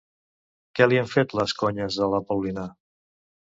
[0.79, 2.67] Què li han fet les conyes de la Paulina?